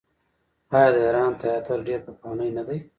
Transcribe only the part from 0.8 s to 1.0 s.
د